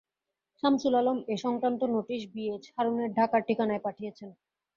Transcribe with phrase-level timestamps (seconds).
[0.63, 4.29] সামছুল আলম এ সংক্রান্ত notice B H হারুনের ঢাকার ঠিকানায় পাঠিয়েছেন।